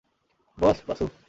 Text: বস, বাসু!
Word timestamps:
বস, 0.57 0.77
বাসু! 0.87 1.05